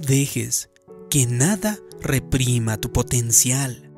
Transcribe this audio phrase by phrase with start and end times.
[0.00, 0.70] dejes
[1.08, 3.90] que nada reprima tu potencial.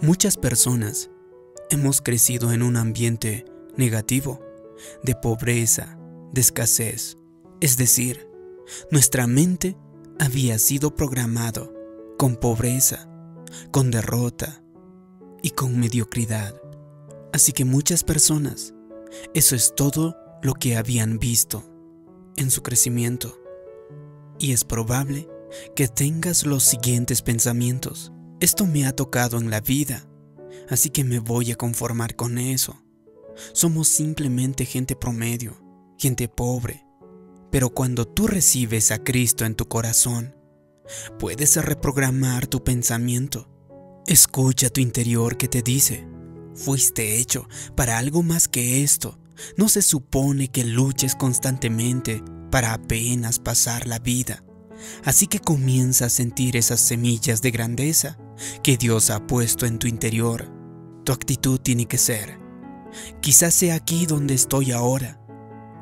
[0.00, 1.10] Muchas personas
[1.70, 3.46] hemos crecido en un ambiente
[3.76, 4.40] negativo,
[5.02, 5.98] de pobreza,
[6.32, 7.16] de escasez.
[7.60, 8.28] Es decir,
[8.90, 9.76] nuestra mente
[10.18, 11.72] había sido programado
[12.18, 13.08] con pobreza,
[13.70, 14.62] con derrota
[15.42, 16.60] y con mediocridad.
[17.32, 18.73] Así que muchas personas,
[19.34, 21.64] eso es todo lo que habían visto
[22.36, 23.38] en su crecimiento.
[24.38, 25.28] Y es probable
[25.74, 28.12] que tengas los siguientes pensamientos.
[28.40, 30.06] Esto me ha tocado en la vida,
[30.68, 32.82] así que me voy a conformar con eso.
[33.52, 35.56] Somos simplemente gente promedio,
[35.98, 36.84] gente pobre.
[37.50, 40.34] Pero cuando tú recibes a Cristo en tu corazón,
[41.18, 43.48] puedes reprogramar tu pensamiento.
[44.06, 46.06] Escucha tu interior que te dice,
[46.54, 49.18] fuiste hecho para algo más que esto.
[49.56, 54.44] No se supone que luches constantemente para apenas pasar la vida.
[55.04, 58.18] Así que comienza a sentir esas semillas de grandeza
[58.62, 60.50] que Dios ha puesto en tu interior.
[61.04, 62.38] Tu actitud tiene que ser,
[63.20, 65.20] quizás sea aquí donde estoy ahora.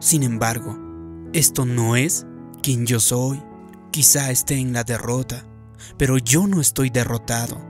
[0.01, 0.79] Sin embargo,
[1.33, 2.27] esto no es
[2.63, 3.43] quien yo soy.
[3.91, 5.47] Quizá esté en la derrota,
[5.99, 7.61] pero yo no estoy derrotado,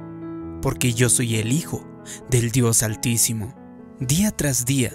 [0.62, 1.91] porque yo soy el Hijo
[2.30, 3.54] del Dios Altísimo.
[4.00, 4.92] Día tras día,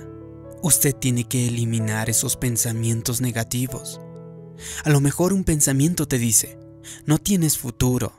[0.61, 4.01] usted tiene que eliminar esos pensamientos negativos.
[4.83, 6.59] A lo mejor un pensamiento te dice,
[7.05, 8.13] no tienes futuro.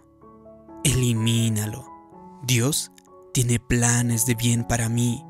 [0.84, 1.86] Elimínalo.
[2.44, 2.92] Dios
[3.32, 5.24] tiene planes de bien para mí,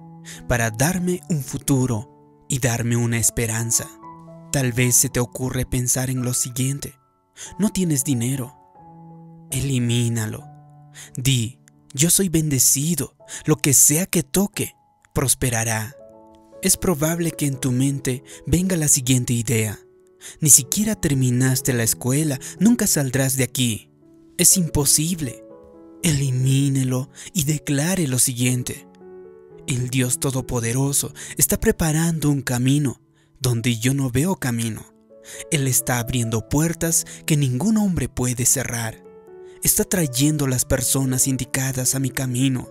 [0.47, 3.89] para darme un futuro y darme una esperanza.
[4.53, 6.95] Tal vez se te ocurre pensar en lo siguiente.
[7.59, 8.55] No tienes dinero.
[9.51, 10.45] Elimínalo.
[11.17, 11.58] Di,
[11.95, 13.17] yo soy bendecido.
[13.45, 14.75] Lo que sea que toque,
[15.13, 15.97] prosperará.
[16.63, 19.79] Es probable que en tu mente venga la siguiente idea.
[20.41, 23.91] Ni siquiera terminaste la escuela, nunca saldrás de aquí.
[24.37, 25.45] Es imposible.
[26.03, 28.87] Elimínelo y declare lo siguiente.
[29.67, 33.01] El Dios Todopoderoso está preparando un camino
[33.41, 34.87] donde yo no veo camino.
[35.51, 39.08] Él está abriendo puertas que ningún hombre puede cerrar.
[39.63, 42.69] Está trayendo las personas indicadas a mi camino,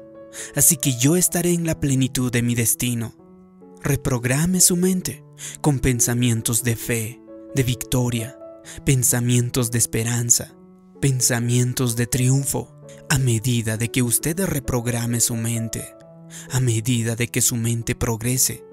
[0.56, 3.16] así que yo estaré en la plenitud de mi destino.
[3.84, 5.24] Reprograme su mente
[5.62, 7.22] con pensamientos de fe,
[7.56, 8.38] de victoria,
[8.86, 10.56] pensamientos de esperanza,
[11.02, 12.74] pensamientos de triunfo,
[13.10, 15.94] a medida de que usted reprograme su mente,
[16.52, 18.64] a medida de que su mente progrese,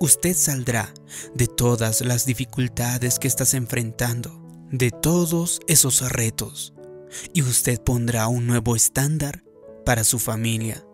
[0.00, 0.92] usted saldrá
[1.34, 6.74] de todas las dificultades que estás enfrentando, de todos esos retos,
[7.32, 9.44] y usted pondrá un nuevo estándar
[9.84, 10.84] para su familia.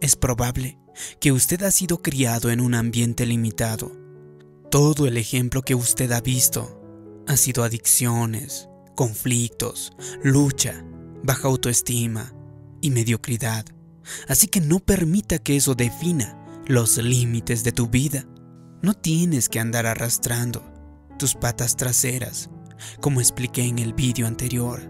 [0.00, 0.78] Es probable
[1.20, 3.92] que usted ha sido criado en un ambiente limitado.
[4.70, 6.78] Todo el ejemplo que usted ha visto
[7.26, 9.92] ha sido adicciones, conflictos,
[10.22, 10.84] lucha,
[11.22, 12.32] baja autoestima
[12.80, 13.64] y mediocridad.
[14.28, 18.26] Así que no permita que eso defina los límites de tu vida.
[18.82, 20.64] No tienes que andar arrastrando
[21.18, 22.50] tus patas traseras,
[23.00, 24.82] como expliqué en el vídeo anterior,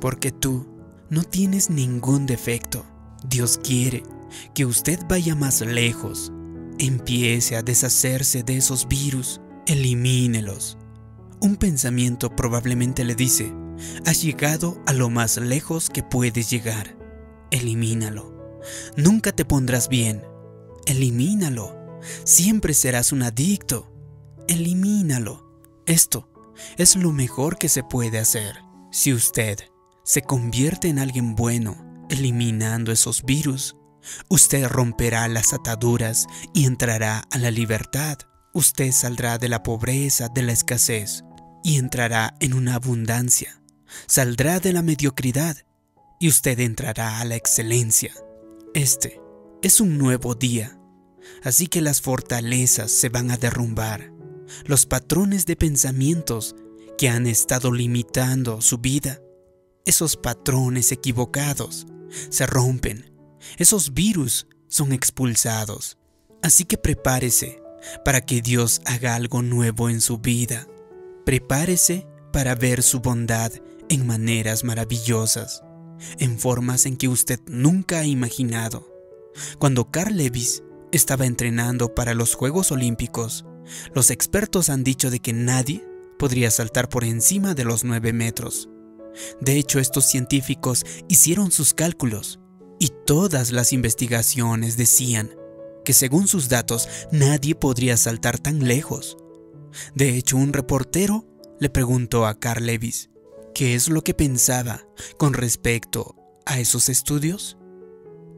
[0.00, 0.66] porque tú
[1.08, 2.84] no tienes ningún defecto.
[3.28, 4.02] Dios quiere
[4.54, 6.32] que usted vaya más lejos,
[6.78, 10.78] empiece a deshacerse de esos virus, elimínelos.
[11.40, 13.52] Un pensamiento probablemente le dice,
[14.06, 16.96] has llegado a lo más lejos que puedes llegar,
[17.50, 18.58] elimínalo.
[18.96, 20.22] Nunca te pondrás bien,
[20.86, 21.80] elimínalo.
[22.24, 23.90] Siempre serás un adicto.
[24.48, 25.46] Elimínalo.
[25.86, 26.28] Esto
[26.76, 28.56] es lo mejor que se puede hacer.
[28.90, 29.58] Si usted
[30.04, 33.76] se convierte en alguien bueno, eliminando esos virus,
[34.28, 38.18] usted romperá las ataduras y entrará a la libertad.
[38.52, 41.22] Usted saldrá de la pobreza, de la escasez,
[41.62, 43.62] y entrará en una abundancia.
[44.06, 45.56] Saldrá de la mediocridad
[46.18, 48.12] y usted entrará a la excelencia.
[48.74, 49.20] Este
[49.62, 50.80] es un nuevo día
[51.42, 54.12] Así que las fortalezas se van a derrumbar.
[54.64, 56.54] Los patrones de pensamientos
[56.98, 59.20] que han estado limitando su vida,
[59.84, 61.86] esos patrones equivocados,
[62.30, 63.12] se rompen.
[63.56, 65.98] Esos virus son expulsados.
[66.42, 67.62] Así que prepárese
[68.04, 70.66] para que Dios haga algo nuevo en su vida.
[71.24, 73.52] Prepárese para ver su bondad
[73.88, 75.62] en maneras maravillosas,
[76.18, 78.86] en formas en que usted nunca ha imaginado.
[79.58, 80.62] Cuando Carl Lewis
[80.92, 83.44] estaba entrenando para los Juegos Olímpicos.
[83.94, 85.86] Los expertos han dicho de que nadie
[86.18, 88.68] podría saltar por encima de los 9 metros.
[89.40, 92.40] De hecho, estos científicos hicieron sus cálculos
[92.78, 95.30] y todas las investigaciones decían
[95.84, 99.16] que según sus datos nadie podría saltar tan lejos.
[99.94, 101.26] De hecho, un reportero
[101.58, 103.10] le preguntó a Carl Levis
[103.54, 104.86] qué es lo que pensaba
[105.18, 107.56] con respecto a esos estudios.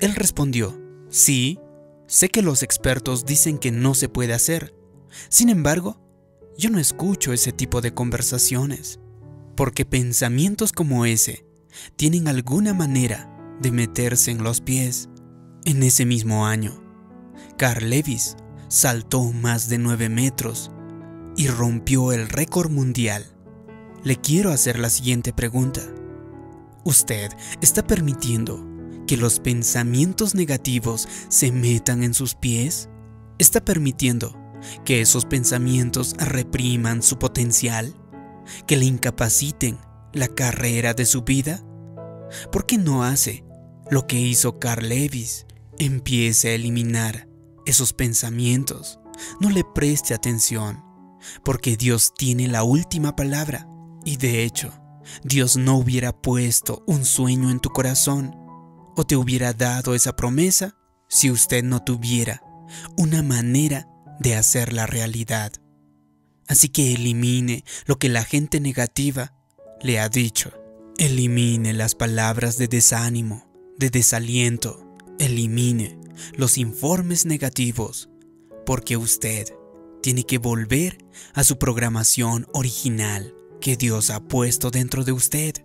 [0.00, 1.60] Él respondió, sí,
[2.06, 4.74] sé que los expertos dicen que no se puede hacer.
[5.28, 6.00] Sin embargo,
[6.58, 8.98] yo no escucho ese tipo de conversaciones,
[9.62, 11.46] porque pensamientos como ese
[11.94, 15.08] tienen alguna manera de meterse en los pies.
[15.64, 16.82] En ese mismo año,
[17.58, 18.34] Carl Levis
[18.66, 20.72] saltó más de 9 metros
[21.36, 23.36] y rompió el récord mundial.
[24.02, 25.82] Le quiero hacer la siguiente pregunta.
[26.82, 27.30] ¿Usted
[27.60, 28.66] está permitiendo
[29.06, 32.88] que los pensamientos negativos se metan en sus pies?
[33.38, 34.36] ¿Está permitiendo
[34.84, 37.94] que esos pensamientos repriman su potencial?
[38.66, 39.78] ¿Que le incapaciten
[40.12, 41.62] la carrera de su vida?
[42.50, 43.44] ¿Por qué no hace
[43.90, 45.46] lo que hizo Carl Levis?
[45.78, 47.28] Empiece a eliminar
[47.66, 48.98] esos pensamientos.
[49.40, 50.82] No le preste atención,
[51.44, 53.68] porque Dios tiene la última palabra.
[54.04, 54.72] Y de hecho,
[55.24, 58.36] Dios no hubiera puesto un sueño en tu corazón
[58.96, 60.76] o te hubiera dado esa promesa
[61.08, 62.42] si usted no tuviera
[62.96, 63.88] una manera
[64.20, 65.52] de hacer la realidad.
[66.48, 69.34] Así que elimine lo que la gente negativa
[69.80, 70.52] le ha dicho.
[70.98, 74.96] Elimine las palabras de desánimo, de desaliento.
[75.18, 75.98] Elimine
[76.36, 78.08] los informes negativos,
[78.66, 79.46] porque usted
[80.02, 80.98] tiene que volver
[81.32, 85.64] a su programación original que Dios ha puesto dentro de usted.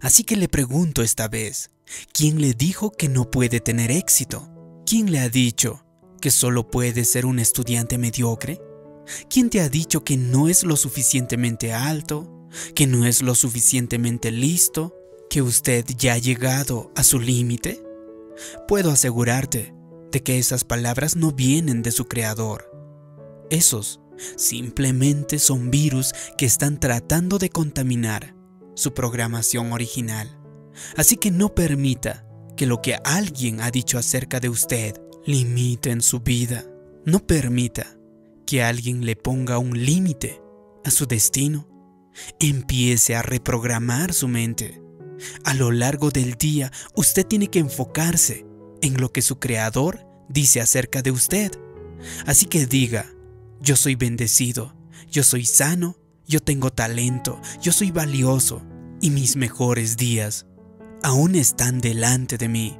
[0.00, 1.70] Así que le pregunto esta vez,
[2.12, 4.48] ¿quién le dijo que no puede tener éxito?
[4.86, 5.84] ¿Quién le ha dicho
[6.20, 8.60] que solo puede ser un estudiante mediocre?
[9.28, 14.30] ¿Quién te ha dicho que no es lo suficientemente alto, que no es lo suficientemente
[14.30, 14.94] listo,
[15.30, 17.82] que usted ya ha llegado a su límite?
[18.68, 19.74] Puedo asegurarte
[20.10, 22.70] de que esas palabras no vienen de su creador.
[23.50, 24.00] Esos
[24.36, 28.34] simplemente son virus que están tratando de contaminar
[28.74, 30.38] su programación original.
[30.96, 32.26] Así que no permita
[32.56, 36.64] que lo que alguien ha dicho acerca de usted limite en su vida.
[37.04, 37.95] No permita
[38.46, 40.40] que alguien le ponga un límite
[40.84, 41.68] a su destino.
[42.40, 44.80] Empiece a reprogramar su mente.
[45.44, 48.46] A lo largo del día, usted tiene que enfocarse
[48.80, 51.52] en lo que su creador dice acerca de usted.
[52.26, 53.06] Así que diga,
[53.60, 54.74] yo soy bendecido,
[55.10, 55.96] yo soy sano,
[56.26, 58.62] yo tengo talento, yo soy valioso
[59.00, 60.46] y mis mejores días
[61.02, 62.78] aún están delante de mí.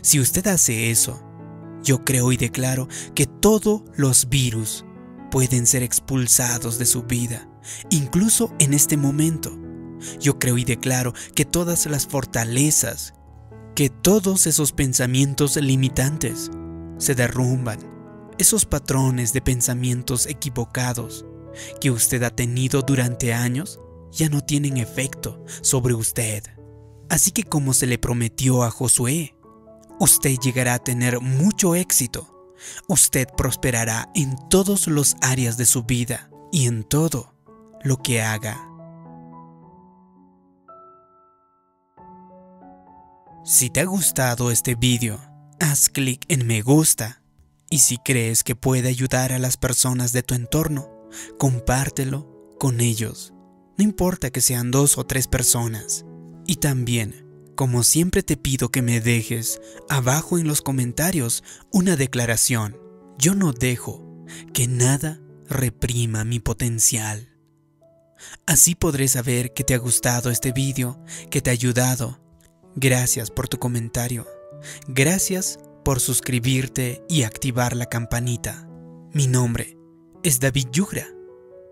[0.00, 1.22] Si usted hace eso,
[1.82, 4.84] yo creo y declaro que todos los virus
[5.30, 7.48] pueden ser expulsados de su vida,
[7.90, 9.58] incluso en este momento.
[10.20, 13.14] Yo creo y declaro que todas las fortalezas,
[13.74, 16.50] que todos esos pensamientos limitantes
[16.98, 17.78] se derrumban,
[18.38, 21.24] esos patrones de pensamientos equivocados
[21.80, 23.78] que usted ha tenido durante años
[24.10, 26.44] ya no tienen efecto sobre usted.
[27.08, 29.34] Así que como se le prometió a Josué,
[30.02, 32.54] usted llegará a tener mucho éxito.
[32.88, 37.36] Usted prosperará en todas las áreas de su vida y en todo
[37.84, 38.68] lo que haga.
[43.44, 45.20] Si te ha gustado este vídeo,
[45.60, 47.22] haz clic en me gusta
[47.70, 50.90] y si crees que puede ayudar a las personas de tu entorno,
[51.38, 53.34] compártelo con ellos.
[53.78, 56.04] No importa que sean dos o tres personas.
[56.44, 62.78] Y también, como siempre te pido que me dejes abajo en los comentarios una declaración.
[63.18, 67.28] Yo no dejo que nada reprima mi potencial.
[68.46, 72.20] Así podré saber que te ha gustado este vídeo, que te ha ayudado.
[72.74, 74.26] Gracias por tu comentario.
[74.88, 78.66] Gracias por suscribirte y activar la campanita.
[79.12, 79.76] Mi nombre
[80.22, 81.06] es David Yugra.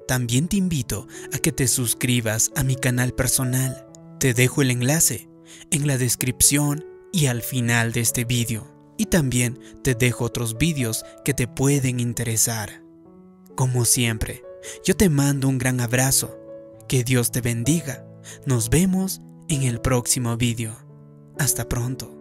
[0.07, 3.87] También te invito a que te suscribas a mi canal personal.
[4.19, 5.30] Te dejo el enlace
[5.71, 8.67] en la descripción y al final de este vídeo.
[8.97, 12.83] Y también te dejo otros vídeos que te pueden interesar.
[13.57, 14.43] Como siempre,
[14.85, 16.37] yo te mando un gran abrazo.
[16.89, 18.05] Que Dios te bendiga.
[18.47, 20.77] Nos vemos en el próximo vídeo.
[21.39, 22.20] Hasta pronto.